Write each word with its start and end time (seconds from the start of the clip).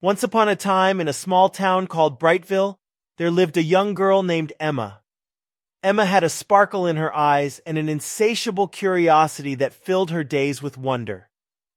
Once 0.00 0.22
upon 0.22 0.48
a 0.48 0.54
time, 0.54 1.00
in 1.00 1.08
a 1.08 1.12
small 1.12 1.48
town 1.48 1.88
called 1.88 2.20
Brightville, 2.20 2.76
there 3.16 3.32
lived 3.32 3.56
a 3.56 3.62
young 3.62 3.94
girl 3.94 4.22
named 4.22 4.52
Emma. 4.60 5.00
Emma 5.82 6.04
had 6.04 6.22
a 6.22 6.28
sparkle 6.28 6.86
in 6.86 6.96
her 6.96 7.14
eyes 7.14 7.60
and 7.66 7.76
an 7.76 7.88
insatiable 7.88 8.68
curiosity 8.68 9.56
that 9.56 9.72
filled 9.72 10.12
her 10.12 10.22
days 10.22 10.62
with 10.62 10.78
wonder. 10.78 11.28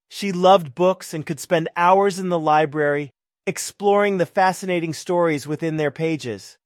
She 0.10 0.32
loved 0.32 0.76
books 0.76 1.16
and 1.16 1.26
could 1.26 1.40
spend 1.40 1.70
hours 1.76 2.20
in 2.20 2.30
the 2.30 2.38
library 2.38 3.10
exploring 3.48 4.20
the 4.20 4.28
fascinating 4.28 4.94
stories 4.94 5.48
within 5.48 5.78
their 5.78 5.90
pages. 5.90 6.60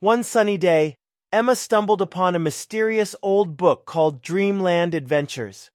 One 0.00 0.22
sunny 0.22 0.58
day, 0.58 0.96
Emma 1.32 1.56
stumbled 1.56 2.02
upon 2.02 2.34
a 2.34 2.38
mysterious 2.38 3.16
old 3.22 3.56
book 3.56 3.86
called 3.86 4.20
Dreamland 4.20 4.94
Adventures. 4.94 5.70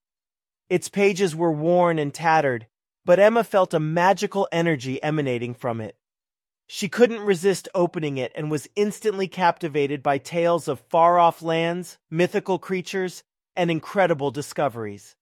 Its 0.69 0.87
pages 0.87 1.35
were 1.35 1.51
worn 1.51 1.97
and 1.97 2.13
tattered, 2.13 2.67
but 3.09 3.19
Emma 3.19 3.43
felt 3.43 3.73
a 3.73 3.79
magical 3.79 4.47
energy 4.51 5.01
emanating 5.01 5.55
from 5.55 5.81
it. 5.81 5.97
She 6.67 6.87
couldn't 6.87 7.21
resist 7.21 7.67
opening 7.73 8.17
it 8.17 8.31
and 8.35 8.51
was 8.51 8.69
instantly 8.75 9.27
captivated 9.27 10.03
by 10.03 10.19
tales 10.19 10.67
of 10.67 10.79
far 10.79 11.17
off 11.17 11.41
lands, 11.41 11.97
mythical 12.11 12.59
creatures, 12.59 13.23
and 13.55 13.71
incredible 13.71 14.29
discoveries. 14.29 15.15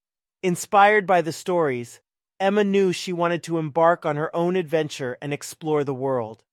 Inspired 0.44 1.08
by 1.08 1.22
the 1.22 1.32
stories, 1.32 2.02
Emma 2.42 2.66
knew 2.66 2.92
she 2.92 3.14
wanted 3.14 3.42
to 3.44 3.58
embark 3.58 4.06
on 4.06 4.18
her 4.18 4.36
own 4.36 4.58
adventure 4.58 5.18
and 5.22 5.32
explore 5.32 5.86
the 5.86 5.94
world. 5.94 6.44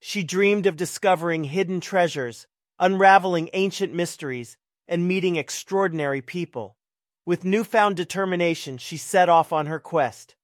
She 0.00 0.24
dreamed 0.24 0.64
of 0.64 0.78
discovering 0.78 1.44
hidden 1.44 1.80
treasures, 1.80 2.46
unraveling 2.78 3.50
ancient 3.52 3.92
mysteries, 3.92 4.56
and 4.88 5.06
meeting 5.06 5.36
extraordinary 5.36 6.22
people. 6.22 6.78
With 7.26 7.44
newfound 7.44 7.98
determination, 7.98 8.78
she 8.78 8.96
set 8.96 9.28
off 9.28 9.52
on 9.52 9.66
her 9.66 9.78
quest. 9.78 10.34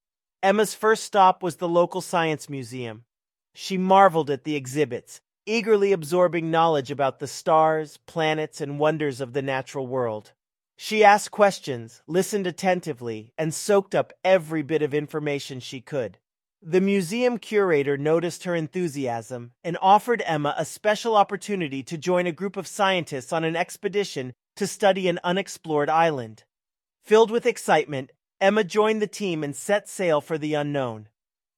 Emma's 0.45 0.75
first 0.75 1.05
stop 1.05 1.43
was 1.43 1.57
the 1.57 1.67
local 1.67 2.03
science 2.03 2.51
museum. 2.51 3.05
She 3.55 3.79
marveled 3.79 4.29
at 4.29 4.45
the 4.45 4.57
exhibits, 4.57 5.23
eagerly 5.47 5.91
absorbing 5.91 6.51
knowledge 6.51 6.91
about 6.91 7.19
the 7.19 7.27
stars, 7.27 7.97
planets, 8.07 8.61
and 8.61 8.79
wonders 8.79 9.23
of 9.23 9.33
the 9.33 9.41
natural 9.41 9.87
world. 9.87 10.33
She 10.77 11.03
asked 11.03 11.31
questions, 11.31 12.03
listened 12.07 12.47
attentively, 12.47 13.33
and 13.39 13.55
soaked 13.55 13.95
up 13.95 14.13
every 14.23 14.61
bit 14.61 14.83
of 14.83 14.93
information 14.93 15.61
she 15.61 15.81
could. 15.81 16.19
The 16.61 16.83
museum 16.83 17.39
curator 17.39 17.97
noticed 17.97 18.45
her 18.45 18.55
enthusiasm 18.55 19.53
and 19.65 19.79
offered 19.81 20.23
Emma 20.27 20.55
a 20.59 20.67
special 20.67 21.17
opportunity 21.17 21.83
to 21.85 21.97
join 21.97 22.27
a 22.27 22.33
group 22.33 22.59
of 22.59 22.67
scientists 22.67 23.33
on 23.33 23.45
an 23.45 23.57
expedition 23.57 24.35
to 24.57 24.67
study 24.67 25.09
an 25.09 25.21
unexplored 25.25 25.89
island. 25.89 26.45
Filled 27.03 27.31
with 27.31 27.47
excitement, 27.47 28.11
Emma 28.41 28.65
joined 28.65 29.01
the 29.01 29.07
team 29.07 29.43
and 29.43 29.57
set 29.57 29.89
sail 29.89 30.21
for 30.21 30.37
the 30.37 30.55
unknown. 30.55 31.09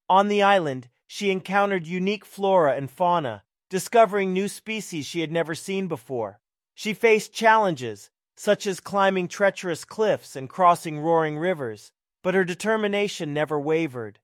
On 0.09 0.29
the 0.29 0.43
island, 0.43 0.89
she 1.07 1.31
encountered 1.31 1.87
unique 1.87 2.25
flora 2.25 2.77
and 2.77 2.91
fauna, 2.91 3.43
discovering 3.69 4.33
new 4.33 4.47
species 4.47 5.07
she 5.07 5.21
had 5.21 5.33
never 5.33 5.55
seen 5.55 5.89
before. 5.89 6.41
She 6.75 6.95
faced 6.95 7.33
challenges, 7.33 8.11
such 8.37 8.67
as 8.67 8.81
climbing 8.81 9.29
treacherous 9.29 9.85
cliffs 9.85 10.37
and 10.37 10.49
crossing 10.49 11.01
roaring 11.01 11.39
rivers, 11.39 11.91
but 12.23 12.35
her 12.35 12.45
determination 12.45 13.33
never 13.33 13.59
wavered. 13.59 14.19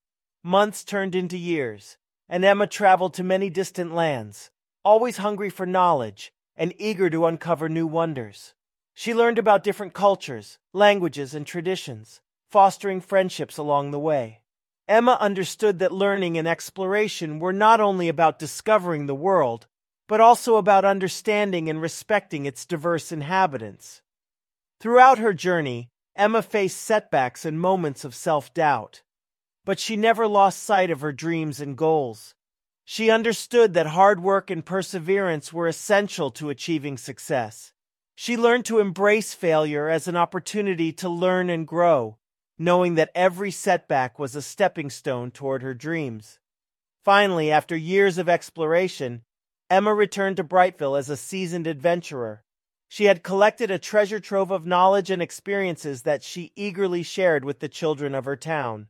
Months 0.44 0.84
turned 0.84 1.14
into 1.14 1.38
years, 1.38 1.96
and 2.28 2.44
Emma 2.44 2.66
traveled 2.66 3.14
to 3.14 3.24
many 3.24 3.50
distant 3.50 3.94
lands, 3.94 4.50
always 4.84 5.16
hungry 5.16 5.50
for 5.50 5.66
knowledge 5.66 6.32
and 6.56 6.74
eager 6.78 7.08
to 7.10 7.26
uncover 7.26 7.68
new 7.68 7.86
wonders. 7.86 8.54
She 8.94 9.14
learned 9.14 9.38
about 9.38 9.64
different 9.64 9.94
cultures, 9.94 10.58
languages, 10.72 11.34
and 11.34 11.46
traditions, 11.46 12.20
fostering 12.52 13.00
friendships 13.00 13.56
along 13.56 13.90
the 13.90 13.98
way. 13.98 14.42
Emma 14.86 15.16
understood 15.20 15.78
that 15.78 15.90
learning 15.90 16.36
and 16.36 16.46
exploration 16.46 17.38
were 17.38 17.52
not 17.52 17.80
only 17.80 18.08
about 18.08 18.38
discovering 18.38 19.06
the 19.06 19.14
world, 19.14 19.66
but 20.06 20.20
also 20.20 20.56
about 20.56 20.84
understanding 20.84 21.70
and 21.70 21.80
respecting 21.80 22.44
its 22.44 22.66
diverse 22.66 23.10
inhabitants. 23.10 24.02
Throughout 24.80 25.18
her 25.18 25.32
journey, 25.32 25.88
Emma 26.14 26.42
faced 26.42 26.78
setbacks 26.78 27.46
and 27.46 27.58
moments 27.58 28.04
of 28.04 28.14
self 28.14 28.52
doubt, 28.52 29.02
but 29.64 29.80
she 29.80 29.96
never 29.96 30.26
lost 30.26 30.62
sight 30.62 30.90
of 30.90 31.00
her 31.00 31.12
dreams 31.12 31.58
and 31.58 31.74
goals. 31.74 32.34
She 32.84 33.10
understood 33.10 33.72
that 33.72 33.86
hard 33.86 34.22
work 34.22 34.50
and 34.50 34.62
perseverance 34.62 35.54
were 35.54 35.68
essential 35.68 36.30
to 36.32 36.50
achieving 36.50 36.98
success. 36.98 37.72
She 38.14 38.36
learned 38.36 38.66
to 38.66 38.80
embrace 38.80 39.32
failure 39.32 39.88
as 39.88 40.06
an 40.06 40.16
opportunity 40.16 40.92
to 40.94 41.08
learn 41.08 41.48
and 41.48 41.66
grow, 41.66 42.18
knowing 42.58 42.94
that 42.94 43.10
every 43.14 43.50
setback 43.50 44.18
was 44.18 44.36
a 44.36 44.42
stepping 44.42 44.90
stone 44.90 45.30
toward 45.30 45.62
her 45.62 45.74
dreams. 45.74 46.38
Finally, 47.02 47.50
after 47.50 47.76
years 47.76 48.18
of 48.18 48.28
exploration, 48.28 49.22
Emma 49.68 49.94
returned 49.94 50.36
to 50.36 50.44
Brightville 50.44 50.98
as 50.98 51.10
a 51.10 51.16
seasoned 51.16 51.66
adventurer. 51.66 52.44
She 52.88 53.06
had 53.06 53.22
collected 53.22 53.70
a 53.70 53.78
treasure 53.78 54.20
trove 54.20 54.50
of 54.50 54.66
knowledge 54.66 55.10
and 55.10 55.22
experiences 55.22 56.02
that 56.02 56.22
she 56.22 56.52
eagerly 56.54 57.02
shared 57.02 57.44
with 57.44 57.60
the 57.60 57.68
children 57.68 58.14
of 58.14 58.26
her 58.26 58.36
town. 58.36 58.88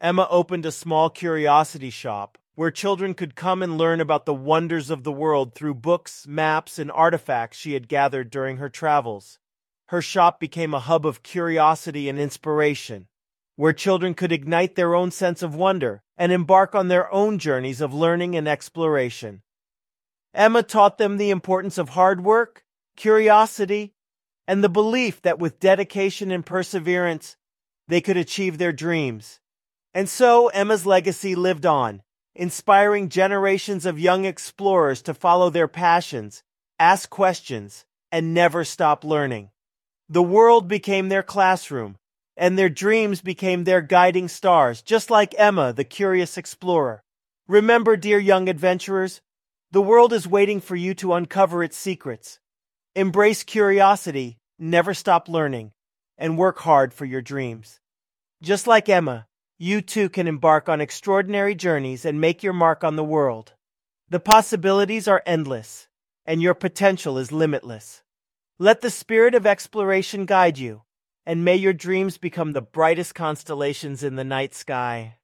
Emma 0.00 0.26
opened 0.30 0.66
a 0.66 0.72
small 0.72 1.08
curiosity 1.08 1.90
shop 1.90 2.38
where 2.56 2.70
children 2.70 3.14
could 3.14 3.36
come 3.36 3.62
and 3.62 3.78
learn 3.78 4.00
about 4.00 4.26
the 4.26 4.34
wonders 4.34 4.90
of 4.90 5.04
the 5.04 5.12
world 5.12 5.54
through 5.54 5.74
books, 5.74 6.26
maps, 6.26 6.78
and 6.78 6.90
artifacts 6.90 7.56
she 7.56 7.74
had 7.74 7.86
gathered 7.86 8.30
during 8.30 8.56
her 8.56 8.68
travels. 8.68 9.38
Her 9.86 10.02
shop 10.02 10.40
became 10.40 10.74
a 10.74 10.80
hub 10.80 11.06
of 11.06 11.22
curiosity 11.22 12.08
and 12.08 12.18
inspiration, 12.18 13.06
where 13.54 13.72
children 13.72 14.14
could 14.14 14.32
ignite 14.32 14.74
their 14.74 14.94
own 14.94 15.10
sense 15.10 15.42
of 15.42 15.54
wonder 15.54 16.02
and 16.16 16.32
embark 16.32 16.74
on 16.74 16.88
their 16.88 17.12
own 17.12 17.38
journeys 17.38 17.80
of 17.80 17.94
learning 17.94 18.34
and 18.34 18.48
exploration. 18.48 19.42
Emma 20.34 20.62
taught 20.62 20.98
them 20.98 21.16
the 21.16 21.30
importance 21.30 21.78
of 21.78 21.90
hard 21.90 22.22
work, 22.22 22.64
curiosity, 22.96 23.94
and 24.48 24.62
the 24.62 24.68
belief 24.68 25.22
that 25.22 25.38
with 25.38 25.60
dedication 25.60 26.30
and 26.30 26.44
perseverance, 26.44 27.36
they 27.88 28.00
could 28.00 28.16
achieve 28.16 28.58
their 28.58 28.72
dreams. 28.72 29.40
And 29.94 30.08
so 30.08 30.48
Emma's 30.48 30.84
legacy 30.84 31.34
lived 31.34 31.64
on, 31.64 32.02
inspiring 32.34 33.08
generations 33.08 33.86
of 33.86 33.98
young 33.98 34.24
explorers 34.24 35.00
to 35.02 35.14
follow 35.14 35.48
their 35.48 35.68
passions, 35.68 36.42
ask 36.78 37.08
questions, 37.08 37.84
and 38.12 38.34
never 38.34 38.64
stop 38.64 39.04
learning. 39.04 39.50
The 40.08 40.22
world 40.22 40.68
became 40.68 41.08
their 41.08 41.24
classroom, 41.24 41.96
and 42.36 42.56
their 42.56 42.68
dreams 42.68 43.20
became 43.20 43.64
their 43.64 43.80
guiding 43.80 44.28
stars, 44.28 44.82
just 44.82 45.10
like 45.10 45.34
Emma, 45.36 45.72
the 45.72 45.84
curious 45.84 46.38
explorer. 46.38 47.02
Remember, 47.48 47.96
dear 47.96 48.18
young 48.18 48.48
adventurers, 48.48 49.20
the 49.72 49.82
world 49.82 50.12
is 50.12 50.26
waiting 50.26 50.60
for 50.60 50.76
you 50.76 50.94
to 50.94 51.14
uncover 51.14 51.64
its 51.64 51.76
secrets. 51.76 52.38
Embrace 52.94 53.42
curiosity, 53.42 54.38
never 54.58 54.94
stop 54.94 55.28
learning, 55.28 55.72
and 56.16 56.38
work 56.38 56.60
hard 56.60 56.94
for 56.94 57.04
your 57.04 57.20
dreams. 57.20 57.80
Just 58.40 58.66
like 58.66 58.88
Emma, 58.88 59.26
you 59.58 59.80
too 59.80 60.08
can 60.08 60.28
embark 60.28 60.68
on 60.68 60.80
extraordinary 60.80 61.54
journeys 61.54 62.04
and 62.04 62.20
make 62.20 62.42
your 62.44 62.52
mark 62.52 62.84
on 62.84 62.94
the 62.94 63.04
world. 63.04 63.54
The 64.08 64.20
possibilities 64.20 65.08
are 65.08 65.22
endless, 65.26 65.88
and 66.24 66.40
your 66.40 66.54
potential 66.54 67.18
is 67.18 67.32
limitless. 67.32 68.02
Let 68.58 68.80
the 68.80 68.88
spirit 68.88 69.34
of 69.34 69.44
exploration 69.44 70.24
guide 70.24 70.56
you, 70.56 70.84
and 71.26 71.44
may 71.44 71.56
your 71.56 71.74
dreams 71.74 72.16
become 72.16 72.52
the 72.52 72.62
brightest 72.62 73.14
constellations 73.14 74.02
in 74.02 74.16
the 74.16 74.24
night 74.24 74.54
sky. 74.54 75.16